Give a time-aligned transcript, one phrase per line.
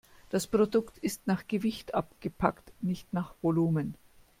[0.31, 3.93] Das Produkt ist nach Gewicht abgepackt, nicht nach Volumen.